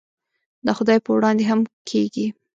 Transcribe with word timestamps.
د 0.65 0.67
خدای 0.77 0.97
په 1.05 1.09
وړاندې 1.15 1.43
هم 1.51 1.59
کېږي. 1.89 2.25